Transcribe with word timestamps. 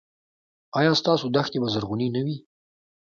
ایا 0.79 0.91
ستاسو 1.01 1.25
دښتې 1.35 1.57
به 1.61 1.67
زرغونې 1.73 2.07
نه 2.15 2.21
وي؟ 2.25 2.37